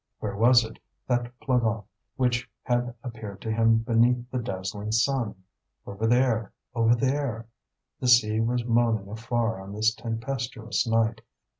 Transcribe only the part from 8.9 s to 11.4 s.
afar on this tempestuous night.